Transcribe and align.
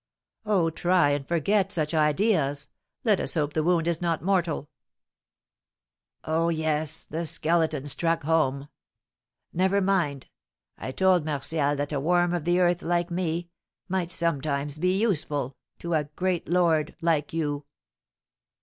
"Oh, 0.47 0.71
try 0.71 1.11
and 1.11 1.27
forget 1.27 1.71
such 1.71 1.93
ideas! 1.93 2.69
Let 3.03 3.19
us 3.19 3.35
hope 3.35 3.53
the 3.53 3.61
wound 3.61 3.87
is 3.87 4.01
not 4.01 4.23
mortal." 4.23 4.67
"Oh, 6.23 6.49
yes, 6.49 7.03
the 7.03 7.23
Skeleton 7.23 7.85
struck 7.87 8.23
home! 8.23 8.67
Never 9.53 9.79
mind 9.79 10.27
I 10.75 10.91
told 10.91 11.23
Martial 11.23 11.75
that 11.75 11.93
a 11.93 11.99
worm 11.99 12.33
of 12.33 12.45
the 12.45 12.59
earth 12.59 12.81
like 12.81 13.11
me 13.11 13.51
might 13.87 14.09
sometimes 14.09 14.79
be 14.79 14.99
useful 14.99 15.55
to 15.77 15.93
a 15.93 16.05
great 16.05 16.49
lord 16.49 16.95
like 17.01 17.31
you." 17.31 17.65